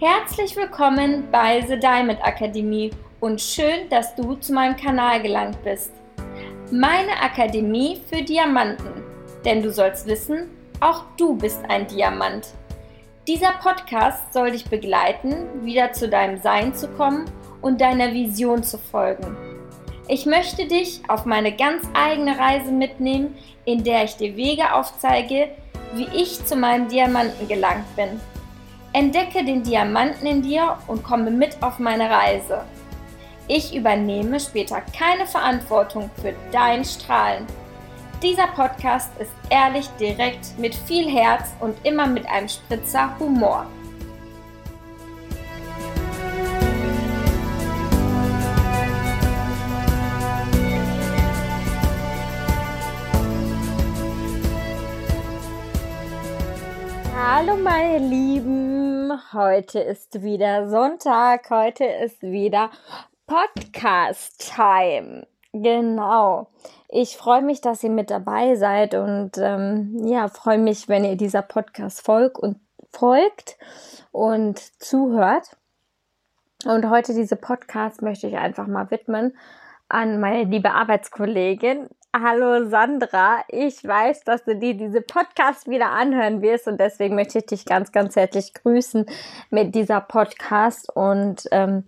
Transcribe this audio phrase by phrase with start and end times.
[0.00, 2.90] Herzlich willkommen bei The Diamond Akademie
[3.20, 5.92] und schön, dass du zu meinem Kanal gelangt bist.
[6.72, 9.04] Meine Akademie für Diamanten,
[9.44, 10.48] denn du sollst wissen,
[10.80, 12.46] auch du bist ein Diamant.
[13.28, 17.26] Dieser Podcast soll dich begleiten, wieder zu deinem Sein zu kommen
[17.60, 19.36] und deiner Vision zu folgen.
[20.08, 23.36] Ich möchte dich auf meine ganz eigene Reise mitnehmen,
[23.66, 25.50] in der ich dir Wege aufzeige,
[25.92, 28.18] wie ich zu meinem Diamanten gelangt bin.
[28.92, 32.64] Entdecke den Diamanten in dir und komme mit auf meine Reise.
[33.46, 37.46] Ich übernehme später keine Verantwortung für dein Strahlen.
[38.22, 43.66] Dieser Podcast ist ehrlich, direkt, mit viel Herz und immer mit einem Spritzer Humor.
[57.22, 62.70] Hallo meine Lieben, heute ist wieder Sonntag, heute ist wieder
[63.26, 65.26] Podcast-Time.
[65.52, 66.48] Genau.
[66.88, 71.16] Ich freue mich, dass ihr mit dabei seid und ähm, ja, freue mich, wenn ihr
[71.16, 72.58] dieser Podcast folgt und
[72.90, 73.58] folgt
[74.12, 75.58] und zuhört.
[76.64, 79.34] Und heute diese Podcast möchte ich einfach mal widmen
[79.90, 86.42] an meine liebe Arbeitskollegin, Hallo Sandra, ich weiß, dass du dir diese Podcast wieder anhören
[86.42, 89.06] wirst und deswegen möchte ich dich ganz, ganz herzlich grüßen
[89.50, 91.84] mit dieser Podcast und ähm,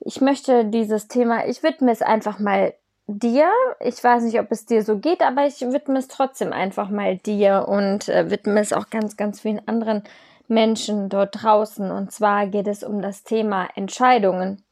[0.00, 2.74] ich möchte dieses Thema, ich widme es einfach mal
[3.06, 3.48] dir.
[3.78, 7.16] Ich weiß nicht, ob es dir so geht, aber ich widme es trotzdem einfach mal
[7.16, 10.02] dir und äh, widme es auch ganz, ganz vielen anderen
[10.48, 11.92] Menschen dort draußen.
[11.92, 14.64] Und zwar geht es um das Thema Entscheidungen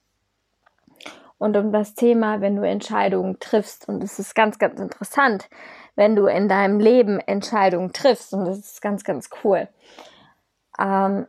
[1.43, 3.89] und um das Thema, wenn du Entscheidungen triffst.
[3.89, 5.49] Und es ist ganz, ganz interessant,
[5.97, 8.33] wenn du in deinem Leben Entscheidungen triffst.
[8.33, 9.67] Und das ist ganz, ganz cool.
[10.79, 11.27] Ähm,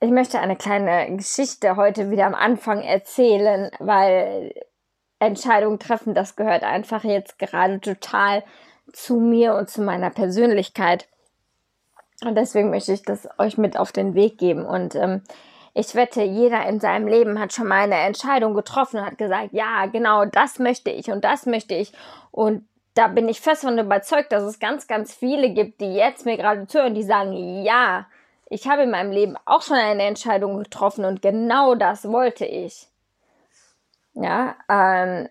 [0.00, 4.54] ich möchte eine kleine Geschichte heute wieder am Anfang erzählen, weil
[5.18, 8.44] Entscheidungen treffen, das gehört einfach jetzt gerade total
[8.94, 11.06] zu mir und zu meiner Persönlichkeit.
[12.24, 14.64] Und deswegen möchte ich das euch mit auf den Weg geben.
[14.64, 15.20] Und ähm,
[15.74, 19.48] ich wette, jeder in seinem Leben hat schon mal eine Entscheidung getroffen und hat gesagt,
[19.52, 21.92] ja, genau, das möchte ich und das möchte ich.
[22.30, 26.24] Und da bin ich fest von überzeugt, dass es ganz, ganz viele gibt, die jetzt
[26.24, 28.06] mir gerade zuhören, die sagen, ja,
[28.48, 32.86] ich habe in meinem Leben auch schon eine Entscheidung getroffen und genau das wollte ich.
[34.14, 35.28] Ja, ähm,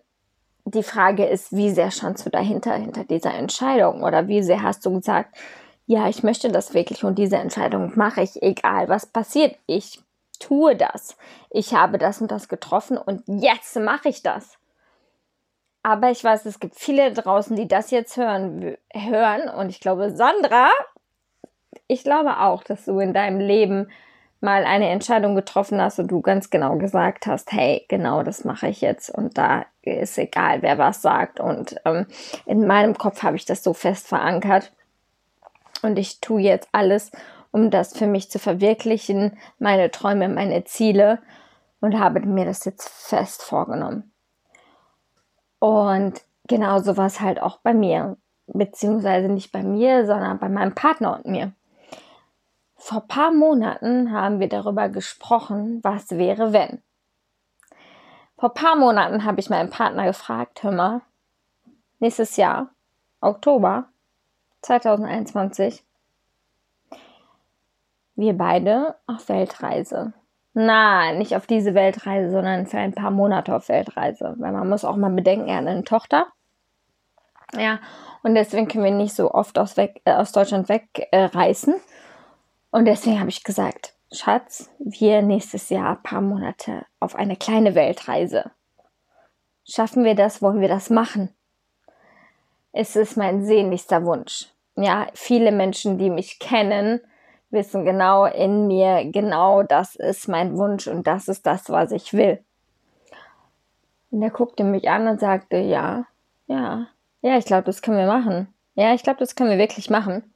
[0.66, 4.04] die Frage ist, wie sehr standst du dahinter, hinter dieser Entscheidung?
[4.04, 5.38] Oder wie sehr hast du gesagt,
[5.86, 9.56] ja, ich möchte das wirklich und diese Entscheidung mache ich, egal was passiert.
[9.68, 10.02] Ich
[10.44, 11.18] tue das.
[11.50, 14.58] Ich habe das und das getroffen und jetzt mache ich das.
[15.84, 19.50] Aber ich weiß, es gibt viele draußen, die das jetzt hören, hören.
[19.50, 20.70] Und ich glaube, Sandra,
[21.88, 23.90] ich glaube auch, dass du in deinem Leben
[24.40, 28.68] mal eine Entscheidung getroffen hast und du ganz genau gesagt hast, hey, genau das mache
[28.68, 31.40] ich jetzt und da ist egal, wer was sagt.
[31.40, 32.08] Und ähm,
[32.46, 34.74] in meinem Kopf habe ich das so fest verankert
[35.82, 37.12] und ich tue jetzt alles,
[37.54, 41.20] um das für mich zu verwirklichen, meine Träume, meine Ziele
[41.80, 44.12] und habe mir das jetzt fest vorgenommen.
[45.60, 50.74] Und genauso war es halt auch bei mir, beziehungsweise nicht bei mir, sondern bei meinem
[50.74, 51.54] Partner und mir.
[52.76, 56.82] Vor paar Monaten haben wir darüber gesprochen, was wäre, wenn.
[58.38, 61.02] Vor paar Monaten habe ich meinen Partner gefragt, hör mal,
[62.00, 62.70] nächstes Jahr,
[63.22, 63.86] Oktober
[64.64, 65.84] 2021,
[68.16, 70.14] wir beide auf Weltreise.
[70.54, 74.36] Na, nicht auf diese Weltreise, sondern für ein paar Monate auf Weltreise.
[74.38, 76.28] Weil man muss auch mal bedenken, er hat eine Tochter.
[77.58, 77.80] Ja,
[78.24, 81.76] und deswegen können wir nicht so oft aus, weg, äh, aus Deutschland wegreisen.
[81.76, 81.80] Äh,
[82.72, 87.76] und deswegen habe ich gesagt, Schatz, wir nächstes Jahr ein paar Monate auf eine kleine
[87.76, 88.52] Weltreise.
[89.66, 90.42] Schaffen wir das?
[90.42, 91.30] Wollen wir das machen?
[92.72, 94.50] Es ist mein sehnlichster Wunsch.
[94.76, 97.02] Ja, viele Menschen, die mich kennen,
[97.54, 102.14] wissen genau in mir, genau das ist mein Wunsch und das ist das, was ich
[102.14, 102.44] will.
[104.12, 106.06] Und er guckte mich an und sagte, ja,
[106.48, 106.88] ja,
[107.22, 108.54] ja, ich glaube, das können wir machen.
[108.76, 110.34] Ja, ich glaube, das können wir wirklich machen.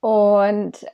[0.00, 0.86] Und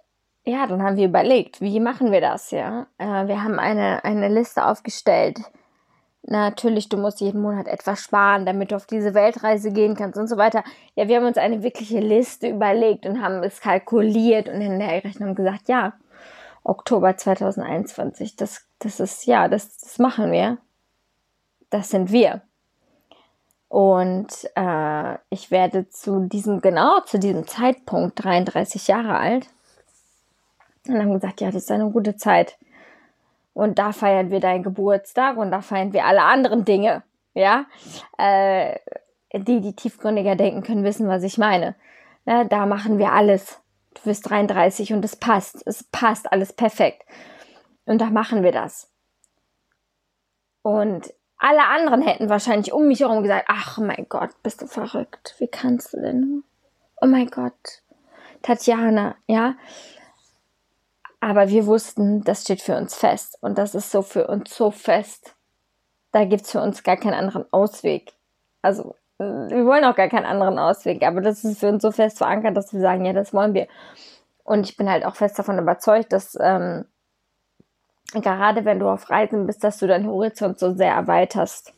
[0.45, 2.87] ja, dann haben wir überlegt, wie machen wir das, ja?
[2.99, 5.41] Äh, wir haben eine, eine Liste aufgestellt
[6.29, 10.29] natürlich, du musst jeden Monat etwas sparen, damit du auf diese Weltreise gehen kannst und
[10.29, 10.65] so weiter.
[10.95, 15.05] Ja, wir haben uns eine wirkliche Liste überlegt und haben es kalkuliert und in der
[15.05, 15.95] Rechnung gesagt, ja,
[16.65, 20.59] Oktober 2021, das, das ist, ja, das, das machen wir.
[21.71, 22.43] Das sind wir.
[23.69, 29.49] Und äh, ich werde zu diesem, genau zu diesem Zeitpunkt 33 Jahre alt.
[30.89, 32.57] Und haben gesagt, ja, das ist eine gute Zeit.
[33.57, 37.03] Und da feiern wir deinen Geburtstag und da feiern wir alle anderen Dinge.
[37.33, 37.65] Ja,
[38.19, 38.79] äh,
[39.33, 41.75] die, die tiefgründiger denken können, wissen, was ich meine.
[42.27, 43.63] Ja, da machen wir alles.
[43.95, 45.67] Du wirst 33 und es passt.
[45.67, 47.03] Es passt alles perfekt.
[47.87, 48.93] Und da machen wir das.
[50.61, 55.35] Und alle anderen hätten wahrscheinlich um mich herum gesagt, ach mein Gott, bist du verrückt.
[55.39, 56.45] Wie kannst du denn?
[57.01, 57.83] Oh mein Gott.
[58.43, 59.55] Tatjana, ja.
[61.27, 63.37] Aber wir wussten, das steht für uns fest.
[63.41, 65.35] Und das ist so für uns so fest.
[66.13, 68.13] Da gibt es für uns gar keinen anderen Ausweg.
[68.63, 71.03] Also, wir wollen auch gar keinen anderen Ausweg.
[71.03, 73.67] Aber das ist für uns so fest verankert, dass wir sagen, ja, das wollen wir.
[74.45, 76.85] Und ich bin halt auch fest davon überzeugt, dass ähm,
[78.15, 81.73] gerade wenn du auf Reisen bist, dass du deinen Horizont so sehr erweiterst.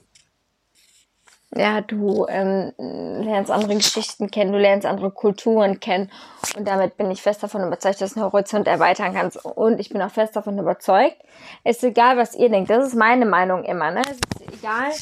[1.55, 6.11] Ja, du ähm, lernst andere Geschichten kennen, du lernst andere Kulturen kennen
[6.57, 9.43] und damit bin ich fest davon überzeugt, dass du den Horizont erweitern kannst.
[9.45, 11.17] Und ich bin auch fest davon überzeugt,
[11.65, 12.69] es ist egal, was ihr denkt.
[12.69, 13.91] Das ist meine Meinung immer.
[13.91, 14.03] Ne?
[14.03, 14.93] Es ist egal.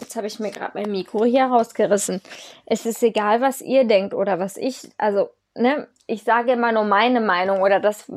[0.00, 2.22] Jetzt habe ich mir gerade mein Mikro hier rausgerissen.
[2.64, 6.84] Es ist egal, was ihr denkt oder was ich, also, ne, ich sage immer nur
[6.84, 8.10] meine Meinung oder das,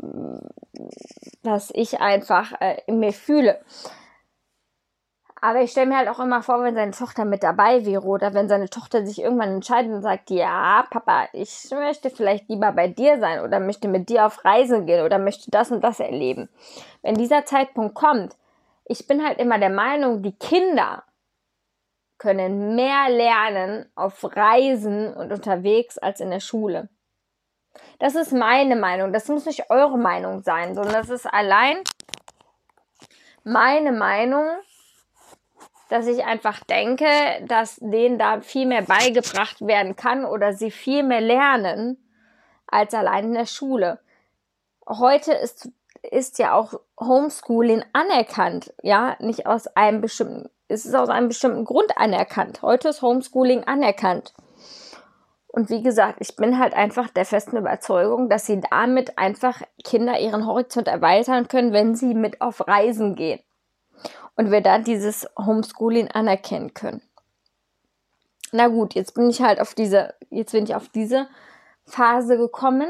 [1.44, 3.60] was ich einfach äh, in mir fühle.
[5.44, 8.34] Aber ich stelle mir halt auch immer vor, wenn seine Tochter mit dabei wäre oder
[8.34, 12.88] wenn seine Tochter sich irgendwann entscheidet und sagt, ja, Papa, ich möchte vielleicht lieber bei
[12.88, 16.48] dir sein oder möchte mit dir auf Reisen gehen oder möchte das und das erleben.
[17.02, 18.38] Wenn dieser Zeitpunkt kommt,
[18.86, 21.04] ich bin halt immer der Meinung, die Kinder
[22.18, 26.88] können mehr lernen auf Reisen und unterwegs als in der Schule.
[28.00, 29.12] Das ist meine Meinung.
[29.12, 31.84] Das muss nicht eure Meinung sein, sondern das ist allein
[33.44, 34.48] meine Meinung
[35.94, 37.06] dass ich einfach denke,
[37.48, 42.04] dass denen da viel mehr beigebracht werden kann oder sie viel mehr lernen
[42.66, 44.00] als allein in der Schule.
[44.88, 45.70] Heute ist,
[46.02, 51.64] ist ja auch Homeschooling anerkannt, ja, nicht aus einem bestimmten, es ist aus einem bestimmten
[51.64, 52.64] Grund anerkannt.
[52.64, 54.34] Heute ist Homeschooling anerkannt.
[55.46, 60.20] Und wie gesagt, ich bin halt einfach der festen Überzeugung, dass sie damit einfach Kinder
[60.20, 63.42] ihren Horizont erweitern können, wenn sie mit auf Reisen gehen
[64.36, 67.02] und wir dann dieses Homeschooling anerkennen können.
[68.52, 71.28] Na gut, jetzt bin ich halt auf diese, jetzt bin ich auf diese
[71.86, 72.88] Phase gekommen.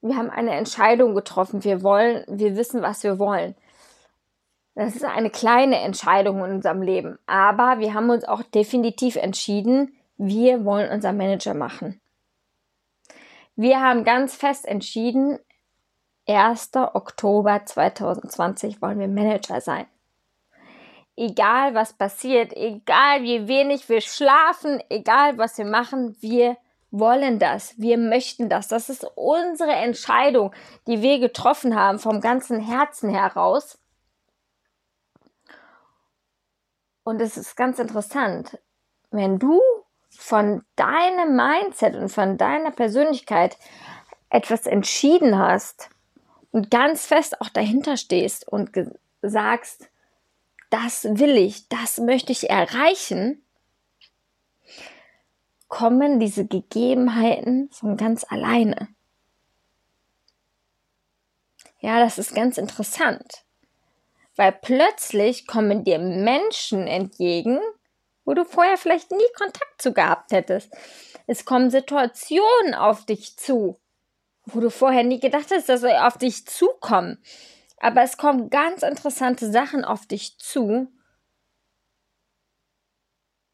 [0.00, 1.64] Wir haben eine Entscheidung getroffen.
[1.64, 3.54] Wir wollen, wir wissen, was wir wollen.
[4.74, 7.18] Das ist eine kleine Entscheidung in unserem Leben.
[7.26, 12.00] Aber wir haben uns auch definitiv entschieden, wir wollen unser Manager machen.
[13.54, 15.38] Wir haben ganz fest entschieden,
[16.40, 16.70] 1.
[16.94, 19.86] Oktober 2020 wollen wir Manager sein
[21.16, 26.56] egal was passiert, egal wie wenig wir schlafen, egal was wir machen, wir
[26.90, 28.68] wollen das, wir möchten das.
[28.68, 30.54] Das ist unsere Entscheidung,
[30.86, 33.78] die wir getroffen haben vom ganzen Herzen heraus.
[37.04, 38.58] Und es ist ganz interessant,
[39.10, 39.60] wenn du
[40.10, 43.56] von deinem Mindset und von deiner Persönlichkeit
[44.28, 45.91] etwas entschieden hast
[46.52, 48.70] und ganz fest auch dahinter stehst und
[49.22, 49.88] sagst,
[50.70, 53.42] das will ich, das möchte ich erreichen,
[55.68, 58.88] kommen diese Gegebenheiten von ganz alleine.
[61.80, 63.44] Ja, das ist ganz interessant,
[64.36, 67.58] weil plötzlich kommen dir Menschen entgegen,
[68.24, 70.72] wo du vorher vielleicht nie Kontakt zu gehabt hättest.
[71.26, 73.80] Es kommen Situationen auf dich zu,
[74.46, 77.18] wo du vorher nie gedacht hast, dass sie auf dich zukommen.
[77.78, 80.88] Aber es kommen ganz interessante Sachen auf dich zu,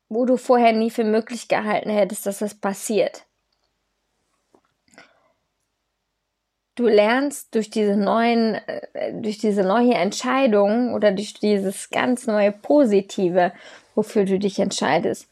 [0.09, 3.27] wo du vorher nie für möglich gehalten hättest, dass das passiert.
[6.75, 12.53] Du lernst durch diese neuen, äh, durch diese neue Entscheidung oder durch dieses ganz neue
[12.53, 13.53] Positive,
[13.97, 15.29] wofür du dich entscheidest,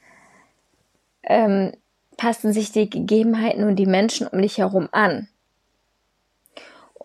[1.23, 1.73] ähm,
[2.17, 5.29] passen sich die Gegebenheiten und die Menschen um dich herum an.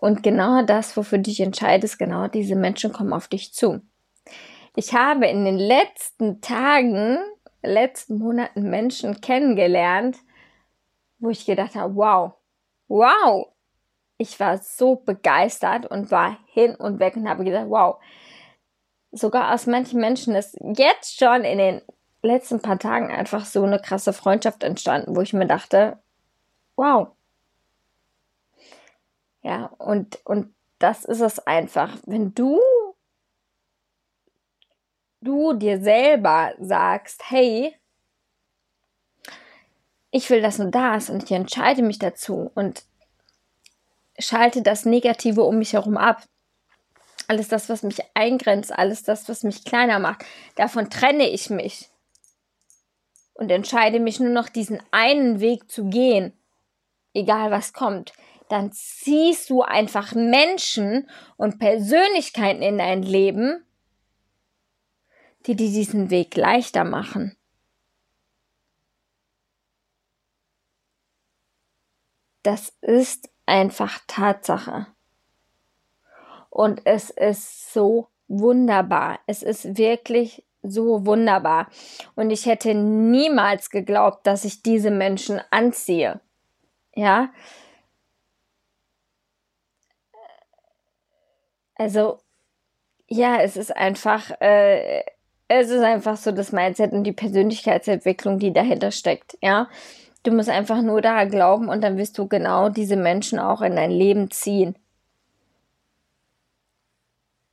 [0.02, 3.82] Und genau das, wofür du dich entscheidest, genau diese Menschen kommen auf dich zu.
[4.74, 7.18] Ich habe in den letzten Tagen,
[7.62, 10.18] letzten Monaten Menschen kennengelernt,
[11.20, 12.32] wo ich gedacht habe, wow,
[12.88, 13.46] wow,
[14.18, 18.00] ich war so begeistert und war hin und weg und habe gedacht, wow,
[19.12, 21.80] sogar aus manchen Menschen ist jetzt schon in den
[22.22, 26.02] letzten paar Tagen einfach so eine krasse Freundschaft entstanden, wo ich mir dachte,
[26.74, 27.10] wow,
[29.42, 31.96] ja, und, und das ist es einfach.
[32.06, 32.60] Wenn du,
[35.20, 37.76] du dir selber sagst, hey,
[40.10, 42.84] ich will das und das und ich entscheide mich dazu und
[44.18, 46.22] schalte das Negative um mich herum ab.
[47.28, 50.24] Alles das, was mich eingrenzt, alles das, was mich kleiner macht,
[50.56, 51.88] davon trenne ich mich
[53.34, 56.32] und entscheide mich nur noch diesen einen Weg zu gehen,
[57.14, 58.12] egal was kommt,
[58.52, 63.64] dann ziehst du einfach Menschen und Persönlichkeiten in dein Leben,
[65.46, 67.34] die dir diesen Weg leichter machen.
[72.42, 74.86] Das ist einfach Tatsache.
[76.50, 79.20] Und es ist so wunderbar.
[79.26, 81.68] Es ist wirklich so wunderbar.
[82.16, 86.20] Und ich hätte niemals geglaubt, dass ich diese Menschen anziehe.
[86.94, 87.30] Ja.
[91.82, 92.20] Also,
[93.08, 95.02] ja, es ist einfach, äh,
[95.48, 99.36] es ist einfach so das Mindset und die Persönlichkeitsentwicklung, die dahinter steckt.
[99.42, 99.68] Ja.
[100.22, 103.74] Du musst einfach nur da glauben und dann wirst du genau diese Menschen auch in
[103.74, 104.76] dein Leben ziehen.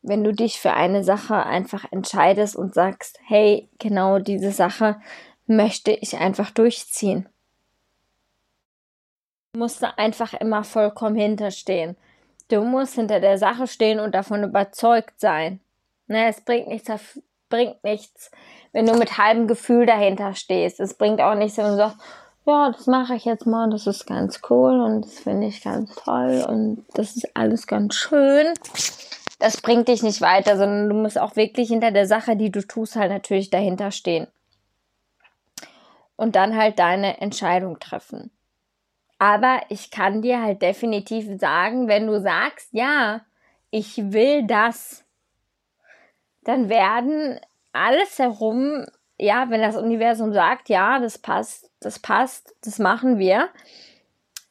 [0.03, 5.01] Wenn du dich für eine Sache einfach entscheidest und sagst, hey, genau diese Sache
[5.47, 7.27] möchte ich einfach durchziehen.
[9.53, 11.97] Du musst da einfach immer vollkommen hinterstehen.
[12.49, 15.59] Du musst hinter der Sache stehen und davon überzeugt sein.
[16.07, 16.91] Ne, es bringt nichts,
[17.49, 18.31] bringt nichts,
[18.71, 20.79] wenn du mit halbem Gefühl dahinter stehst.
[20.79, 21.97] Es bringt auch nichts, wenn du sagst,
[22.45, 25.93] ja, das mache ich jetzt mal, das ist ganz cool und das finde ich ganz
[25.93, 28.47] toll und das ist alles ganz schön.
[29.37, 32.65] Das bringt dich nicht weiter, sondern du musst auch wirklich hinter der Sache, die du
[32.65, 34.27] tust, halt natürlich dahinter stehen.
[36.15, 38.31] Und dann halt deine Entscheidung treffen.
[39.19, 43.21] Aber ich kann dir halt definitiv sagen, wenn du sagst, ja,
[43.69, 45.03] ich will das,
[46.43, 47.39] dann werden
[47.73, 48.85] alles herum,
[49.19, 53.49] ja, wenn das Universum sagt, ja, das passt, das passt, das machen wir,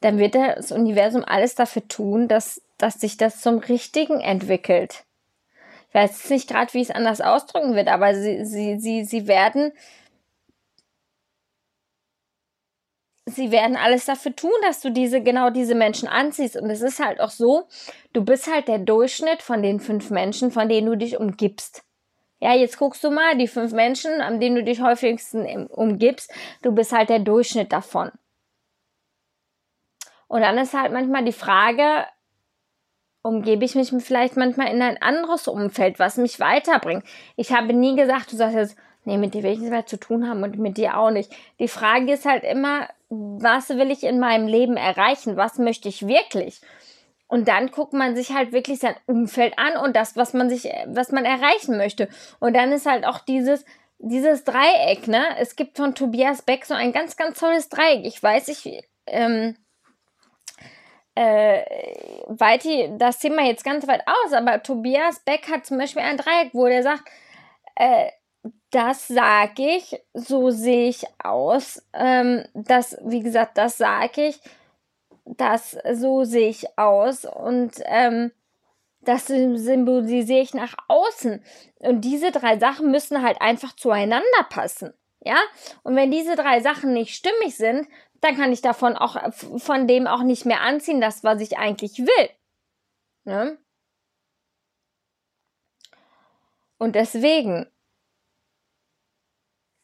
[0.03, 5.05] dann wird das Universum alles dafür tun, dass, dass sich das zum Richtigen entwickelt.
[5.89, 9.73] Ich weiß nicht gerade, wie es anders ausdrücken wird, aber sie, sie, sie, sie werden,
[13.29, 16.57] sie werden alles dafür tun, dass du diese, genau diese Menschen anziehst.
[16.57, 17.69] Und es ist halt auch so,
[18.13, 21.83] du bist halt der Durchschnitt von den fünf Menschen, von denen du dich umgibst.
[22.41, 26.33] Ja, jetzt guckst du mal, die fünf Menschen, an denen du dich häufigsten umgibst,
[26.63, 28.13] du bist halt der Durchschnitt davon.
[30.29, 32.07] Und dann ist halt manchmal die Frage,
[33.23, 37.05] umgebe ich mich vielleicht manchmal in ein anderes Umfeld, was mich weiterbringt.
[37.37, 38.77] Ich habe nie gesagt, du sagst jetzt,
[39.09, 41.35] nee, mit dir will ich nichts mehr zu tun haben und mit dir auch nicht.
[41.59, 45.39] Die Frage ist halt immer, was will ich in meinem Leben erreichen?
[45.39, 46.61] Was möchte ich wirklich?
[47.27, 50.65] Und dann guckt man sich halt wirklich sein Umfeld an und das, was man sich,
[50.87, 52.09] was man erreichen möchte.
[52.39, 53.65] Und dann ist halt auch dieses,
[53.99, 55.25] dieses Dreieck, ne?
[55.39, 58.05] Es gibt von Tobias Beck so ein ganz, ganz tolles Dreieck.
[58.05, 59.57] Ich weiß, ich, ähm,
[61.15, 61.63] äh,
[62.27, 62.67] weit
[62.99, 66.67] das Thema jetzt ganz weit aus, aber Tobias Beck hat zum Beispiel ein Dreieck, wo
[66.67, 67.09] der sagt,
[67.75, 68.11] äh,
[68.71, 71.83] das sage ich, so sehe ich aus.
[71.93, 74.41] Ähm, das, wie gesagt, das sage ich,
[75.25, 78.33] das so sehe ich aus und ähm,
[79.01, 81.43] das symbolisiere ich nach außen.
[81.79, 84.93] Und diese drei Sachen müssen halt einfach zueinander passen.
[85.21, 85.39] Ja?
[85.83, 87.89] Und wenn diese drei Sachen nicht stimmig sind,
[88.21, 91.99] dann kann ich davon auch, von dem auch nicht mehr anziehen, das, was ich eigentlich
[91.99, 92.31] will.
[93.25, 93.53] Ja?
[96.79, 97.67] Und deswegen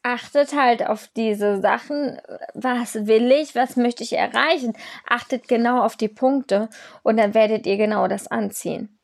[0.05, 2.21] achtet halt auf diese Sachen,
[2.53, 4.73] was will ich, was möchte ich erreichen,
[5.09, 6.69] achtet genau auf die Punkte
[7.01, 8.99] und dann werdet ihr genau das anziehen.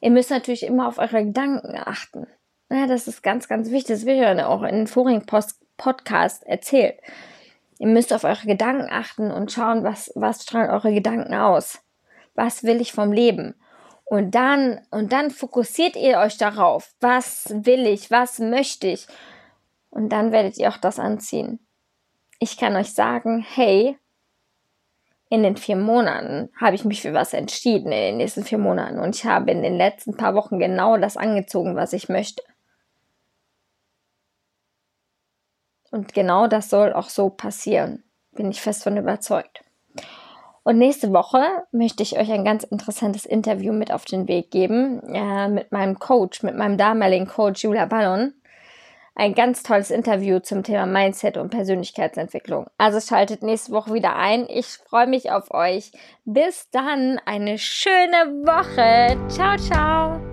[0.00, 2.26] Ihr müsst natürlich immer auf eure Gedanken achten.
[2.70, 3.96] Ja, das ist ganz, ganz wichtig.
[3.96, 6.98] Das wird ja auch in vorigen Post Podcast erzählt.
[7.78, 11.80] Ihr müsst auf eure Gedanken achten und schauen, was, was strahlen eure Gedanken aus.
[12.34, 13.56] Was will ich vom Leben?
[14.04, 16.94] Und dann, und dann fokussiert ihr euch darauf.
[17.00, 18.10] Was will ich?
[18.10, 19.06] Was möchte ich?
[19.94, 21.60] Und dann werdet ihr auch das anziehen.
[22.40, 23.96] Ich kann euch sagen, hey,
[25.30, 28.98] in den vier Monaten habe ich mich für was entschieden, in den nächsten vier Monaten.
[28.98, 32.42] Und ich habe in den letzten paar Wochen genau das angezogen, was ich möchte.
[35.92, 38.02] Und genau das soll auch so passieren.
[38.32, 39.62] Bin ich fest von überzeugt.
[40.64, 45.02] Und nächste Woche möchte ich euch ein ganz interessantes Interview mit auf den Weg geben
[45.14, 48.34] äh, mit meinem Coach, mit meinem damaligen Coach Julia Ballon
[49.14, 52.66] ein ganz tolles Interview zum Thema Mindset und Persönlichkeitsentwicklung.
[52.78, 54.46] Also schaltet nächste Woche wieder ein.
[54.48, 55.92] Ich freue mich auf euch.
[56.24, 59.16] Bis dann, eine schöne Woche.
[59.28, 60.23] Ciao, ciao.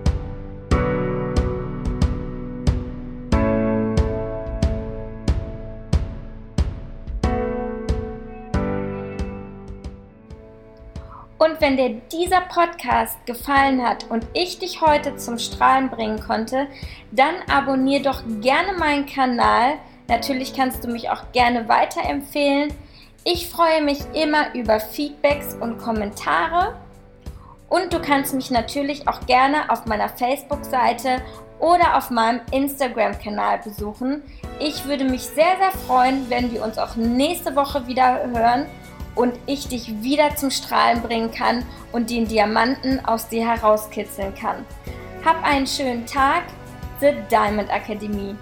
[11.61, 16.67] Wenn dir dieser Podcast gefallen hat und ich dich heute zum Strahlen bringen konnte,
[17.11, 19.75] dann abonniere doch gerne meinen Kanal.
[20.07, 22.73] Natürlich kannst du mich auch gerne weiterempfehlen.
[23.23, 26.75] Ich freue mich immer über Feedbacks und Kommentare.
[27.69, 31.21] Und du kannst mich natürlich auch gerne auf meiner Facebook-Seite
[31.59, 34.23] oder auf meinem Instagram-Kanal besuchen.
[34.59, 38.65] Ich würde mich sehr, sehr freuen, wenn wir uns auch nächste Woche wieder hören
[39.15, 44.65] und ich dich wieder zum Strahlen bringen kann und den Diamanten aus dir herauskitzeln kann.
[45.25, 46.43] Hab einen schönen Tag,
[46.99, 48.35] The Diamond Akademie.